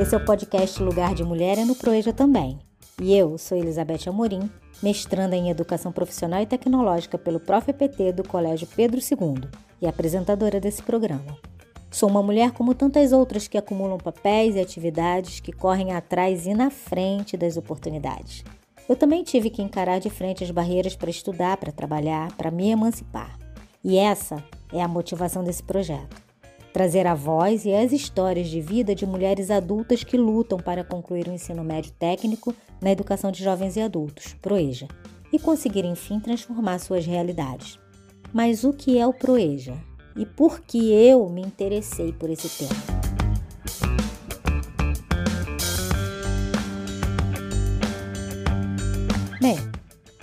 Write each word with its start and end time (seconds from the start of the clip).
Esse 0.00 0.14
é 0.14 0.18
o 0.18 0.24
podcast 0.24 0.82
Lugar 0.82 1.14
de 1.14 1.22
Mulher 1.22 1.58
é 1.58 1.66
no 1.66 1.76
Proeja 1.76 2.14
também. 2.14 2.58
E 3.00 3.14
eu 3.14 3.36
sou 3.36 3.58
Elizabeth 3.58 4.08
Amorim, 4.08 4.50
mestranda 4.82 5.36
em 5.36 5.50
Educação 5.50 5.92
Profissional 5.92 6.40
e 6.40 6.46
Tecnológica 6.46 7.18
pelo 7.18 7.38
ProfEPT 7.38 8.10
do 8.12 8.26
Colégio 8.26 8.66
Pedro 8.74 8.98
II 8.98 9.48
e 9.82 9.86
apresentadora 9.86 10.58
desse 10.58 10.82
programa. 10.82 11.36
Sou 11.90 12.08
uma 12.08 12.22
mulher 12.22 12.52
como 12.52 12.74
tantas 12.74 13.12
outras 13.12 13.46
que 13.46 13.58
acumulam 13.58 13.98
papéis 13.98 14.56
e 14.56 14.60
atividades 14.60 15.40
que 15.40 15.52
correm 15.52 15.92
atrás 15.92 16.46
e 16.46 16.54
na 16.54 16.70
frente 16.70 17.36
das 17.36 17.58
oportunidades. 17.58 18.42
Eu 18.88 18.96
também 18.96 19.22
tive 19.22 19.50
que 19.50 19.62
encarar 19.62 20.00
de 20.00 20.08
frente 20.08 20.42
as 20.42 20.50
barreiras 20.50 20.96
para 20.96 21.10
estudar, 21.10 21.58
para 21.58 21.70
trabalhar, 21.70 22.32
para 22.32 22.50
me 22.50 22.70
emancipar. 22.70 23.38
E 23.84 23.98
essa 23.98 24.42
é 24.72 24.82
a 24.82 24.88
motivação 24.88 25.44
desse 25.44 25.62
projeto 25.62 26.21
trazer 26.72 27.06
a 27.06 27.14
voz 27.14 27.64
e 27.64 27.74
as 27.74 27.92
histórias 27.92 28.48
de 28.48 28.60
vida 28.60 28.94
de 28.94 29.06
mulheres 29.06 29.50
adultas 29.50 30.02
que 30.02 30.16
lutam 30.16 30.58
para 30.58 30.82
concluir 30.82 31.28
o 31.28 31.32
ensino 31.32 31.62
médio 31.62 31.92
técnico 31.98 32.54
na 32.80 32.90
educação 32.90 33.30
de 33.30 33.44
jovens 33.44 33.76
e 33.76 33.80
adultos, 33.80 34.34
PROEJA, 34.40 34.88
e 35.32 35.38
conseguir 35.38 35.84
enfim 35.84 36.18
transformar 36.18 36.78
suas 36.78 37.06
realidades. 37.06 37.78
Mas 38.32 38.64
o 38.64 38.72
que 38.72 38.98
é 38.98 39.06
o 39.06 39.12
PROEJA? 39.12 39.74
E 40.16 40.26
por 40.26 40.60
que 40.60 40.92
eu 40.92 41.28
me 41.28 41.42
interessei 41.42 42.12
por 42.12 42.28
esse 42.30 42.48
tema? 42.48 43.01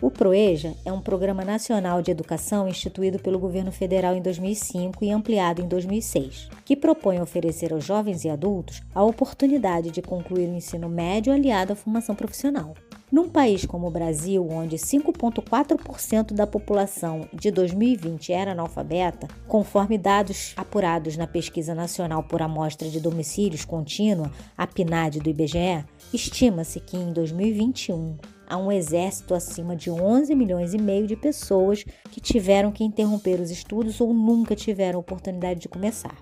O 0.01 0.09
PROEJA 0.09 0.75
é 0.85 0.93
um 0.93 1.01
programa 1.01 1.43
nacional 1.43 2.01
de 2.01 2.09
educação 2.09 2.69
instituído 2.69 3.19
pelo 3.19 3.37
governo 3.37 3.71
federal 3.71 4.15
em 4.15 4.21
2005 4.21 5.03
e 5.03 5.11
ampliado 5.11 5.61
em 5.61 5.67
2006, 5.67 6.47
que 6.63 6.75
propõe 6.75 7.19
oferecer 7.19 7.73
aos 7.73 7.83
jovens 7.83 8.23
e 8.23 8.29
adultos 8.29 8.81
a 8.95 9.03
oportunidade 9.03 9.91
de 9.91 10.01
concluir 10.01 10.47
o 10.47 10.55
ensino 10.55 10.87
médio 10.87 11.33
aliado 11.33 11.73
à 11.73 11.75
formação 11.75 12.15
profissional. 12.15 12.75
Num 13.11 13.27
país 13.27 13.65
como 13.65 13.87
o 13.87 13.91
Brasil, 13.91 14.47
onde 14.49 14.77
5,4% 14.77 16.31
da 16.31 16.45
população 16.45 17.27
de 17.33 17.49
2020 17.51 18.31
era 18.31 18.51
analfabeta, 18.51 19.27
conforme 19.47 19.97
dados 19.97 20.53
apurados 20.55 21.17
na 21.17 21.25
Pesquisa 21.25 21.73
Nacional 21.73 22.23
por 22.23 22.41
Amostra 22.41 22.87
de 22.87 22.99
Domicílios 22.99 23.65
Contínua, 23.65 24.31
a 24.55 24.67
PNAD 24.67 25.19
do 25.19 25.29
IBGE, 25.29 25.83
estima-se 26.13 26.79
que 26.79 26.95
em 26.95 27.11
2021 27.11 28.15
a 28.49 28.57
um 28.57 28.71
exército 28.71 29.35
acima 29.35 29.75
de 29.75 29.91
11 29.91 30.33
milhões 30.33 30.73
e 30.73 30.77
meio 30.77 31.05
de 31.05 31.15
pessoas 31.15 31.85
que 32.11 32.19
tiveram 32.19 32.71
que 32.71 32.83
interromper 32.83 33.39
os 33.39 33.51
estudos 33.51 34.01
ou 34.01 34.13
nunca 34.13 34.55
tiveram 34.55 34.99
oportunidade 34.99 35.59
de 35.59 35.69
começar. 35.69 36.17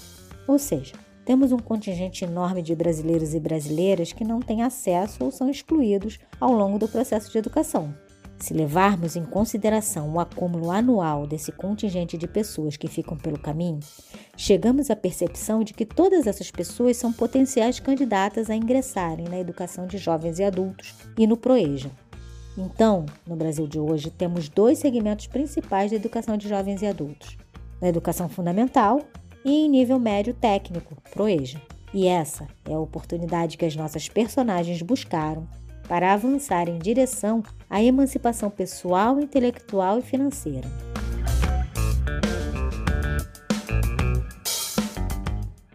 Ou 0.47 0.59
seja, 0.59 0.93
temos 1.25 1.51
um 1.51 1.57
contingente 1.57 2.23
enorme 2.23 2.61
de 2.61 2.75
brasileiros 2.75 3.33
e 3.33 3.39
brasileiras 3.39 4.13
que 4.13 4.23
não 4.23 4.39
têm 4.39 4.61
acesso 4.63 5.23
ou 5.23 5.31
são 5.31 5.49
excluídos 5.49 6.19
ao 6.39 6.51
longo 6.51 6.77
do 6.77 6.87
processo 6.87 7.31
de 7.31 7.37
educação. 7.37 7.93
Se 8.39 8.53
levarmos 8.53 9.15
em 9.15 9.25
consideração 9.25 10.13
o 10.13 10.19
acúmulo 10.19 10.69
anual 10.69 11.25
desse 11.25 11.51
contingente 11.51 12.17
de 12.17 12.27
pessoas 12.27 12.77
que 12.77 12.87
ficam 12.87 13.17
pelo 13.17 13.39
caminho, 13.39 13.79
chegamos 14.37 14.91
à 14.91 14.95
percepção 14.95 15.63
de 15.63 15.73
que 15.73 15.85
todas 15.85 16.27
essas 16.27 16.51
pessoas 16.51 16.97
são 16.97 17.11
potenciais 17.11 17.79
candidatas 17.79 18.49
a 18.49 18.55
ingressarem 18.55 19.27
na 19.27 19.39
educação 19.39 19.87
de 19.87 19.97
jovens 19.97 20.37
e 20.37 20.43
adultos 20.43 20.95
e 21.17 21.25
no 21.25 21.35
PROEJA. 21.35 21.89
Então, 22.57 23.05
no 23.25 23.35
Brasil 23.35 23.67
de 23.67 23.79
hoje, 23.79 24.09
temos 24.09 24.49
dois 24.49 24.79
segmentos 24.79 25.27
principais 25.27 25.91
da 25.91 25.97
educação 25.97 26.35
de 26.35 26.49
jovens 26.49 26.81
e 26.81 26.87
adultos: 26.87 27.37
na 27.79 27.87
educação 27.87 28.27
fundamental 28.27 29.01
e 29.45 29.65
em 29.65 29.69
nível 29.69 29.99
médio 29.99 30.33
técnico, 30.33 30.97
PROEJA. 31.11 31.61
E 31.93 32.07
essa 32.07 32.47
é 32.67 32.73
a 32.73 32.79
oportunidade 32.79 33.57
que 33.57 33.65
as 33.65 33.75
nossas 33.75 34.09
personagens 34.09 34.81
buscaram 34.81 35.47
para 35.87 36.13
avançar 36.13 36.67
em 36.67 36.79
direção 36.79 37.43
à 37.69 37.81
emancipação 37.81 38.49
pessoal, 38.49 39.19
intelectual 39.19 39.99
e 39.99 40.01
financeira. 40.01 40.67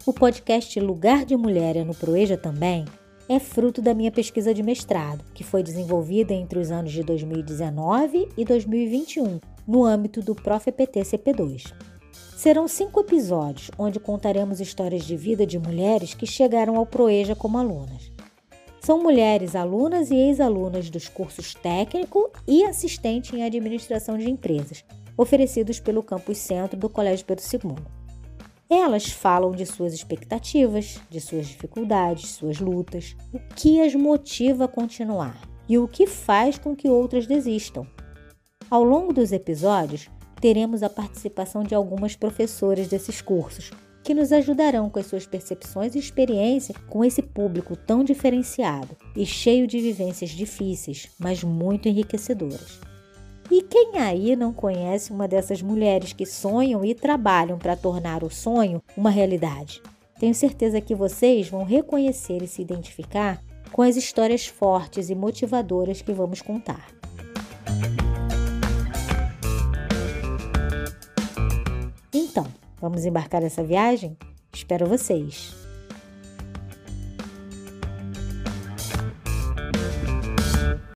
O 0.05 0.11
podcast 0.11 0.77
Lugar 0.81 1.25
de 1.25 1.35
Mulher 1.37 1.77
é 1.77 1.83
no 1.83 1.95
Proeja 1.95 2.37
também 2.37 2.85
é 3.27 3.39
fruto 3.39 3.81
da 3.81 3.93
minha 3.93 4.11
pesquisa 4.11 4.53
de 4.53 4.61
mestrado, 4.61 5.23
que 5.33 5.43
foi 5.43 5.63
desenvolvida 5.63 6.33
entre 6.33 6.59
os 6.59 6.71
anos 6.71 6.91
de 6.91 7.03
2019 7.03 8.29
e 8.37 8.43
2021, 8.43 9.39
no 9.67 9.85
âmbito 9.85 10.21
do 10.21 10.35
ProfEPT 10.35 10.99
CP2. 11.01 11.73
Serão 12.35 12.67
cinco 12.67 12.99
episódios 12.99 13.71
onde 13.77 13.99
contaremos 13.99 14.59
histórias 14.59 15.05
de 15.05 15.15
vida 15.15 15.45
de 15.45 15.57
mulheres 15.57 16.13
que 16.13 16.25
chegaram 16.25 16.75
ao 16.75 16.85
Proeja 16.85 17.35
como 17.35 17.57
alunas. 17.57 18.11
São 18.81 19.01
mulheres 19.01 19.55
alunas 19.55 20.11
e 20.11 20.15
ex-alunas 20.15 20.89
dos 20.89 21.07
cursos 21.07 21.53
técnico 21.53 22.29
e 22.45 22.65
assistente 22.65 23.33
em 23.33 23.43
administração 23.43 24.17
de 24.17 24.29
empresas, 24.29 24.83
oferecidos 25.15 25.79
pelo 25.79 26.03
Campus 26.03 26.37
Centro 26.39 26.77
do 26.77 26.89
Colégio 26.89 27.25
Pedro 27.25 27.45
II. 27.45 28.02
Elas 28.69 29.05
falam 29.05 29.51
de 29.51 29.65
suas 29.65 29.93
expectativas, 29.93 30.99
de 31.09 31.19
suas 31.19 31.47
dificuldades, 31.47 32.31
suas 32.31 32.59
lutas, 32.59 33.15
o 33.33 33.39
que 33.55 33.81
as 33.81 33.93
motiva 33.93 34.65
a 34.65 34.67
continuar 34.67 35.39
e 35.67 35.77
o 35.77 35.87
que 35.87 36.07
faz 36.07 36.57
com 36.57 36.75
que 36.75 36.89
outras 36.89 37.27
desistam. 37.27 37.85
Ao 38.69 38.83
longo 38.83 39.13
dos 39.13 39.31
episódios, 39.31 40.09
teremos 40.41 40.83
a 40.83 40.89
participação 40.89 41.63
de 41.63 41.75
algumas 41.75 42.15
professoras 42.15 42.87
desses 42.87 43.21
cursos, 43.21 43.71
que 44.03 44.13
nos 44.13 44.31
ajudarão 44.31 44.89
com 44.89 44.99
as 44.99 45.05
suas 45.05 45.25
percepções 45.25 45.95
e 45.95 45.99
experiência 45.99 46.75
com 46.89 47.05
esse 47.05 47.21
público 47.21 47.75
tão 47.75 48.03
diferenciado 48.03 48.97
e 49.15 49.25
cheio 49.25 49.65
de 49.65 49.79
vivências 49.79 50.31
difíceis, 50.31 51.09
mas 51.17 51.43
muito 51.43 51.87
enriquecedoras. 51.87 52.92
E 53.51 53.61
quem 53.61 53.97
aí 53.97 54.35
não 54.35 54.53
conhece 54.53 55.11
uma 55.11 55.27
dessas 55.27 55.61
mulheres 55.61 56.13
que 56.13 56.25
sonham 56.25 56.83
e 56.83 56.95
trabalham 56.95 57.57
para 57.57 57.75
tornar 57.75 58.23
o 58.23 58.29
sonho 58.29 58.81
uma 58.95 59.09
realidade? 59.09 59.81
Tenho 60.19 60.33
certeza 60.33 60.79
que 60.79 60.95
vocês 60.95 61.49
vão 61.49 61.63
reconhecer 61.63 62.41
e 62.41 62.47
se 62.47 62.61
identificar 62.61 63.43
com 63.71 63.81
as 63.81 63.95
histórias 63.95 64.45
fortes 64.45 65.09
e 65.09 65.15
motivadoras 65.15 66.01
que 66.01 66.13
vamos 66.13 66.41
contar. 66.41 66.87
Então, 72.13 72.45
vamos 72.79 73.05
embarcar 73.05 73.41
nessa 73.41 73.63
viagem? 73.63 74.15
Espero 74.53 74.85
vocês! 74.85 75.62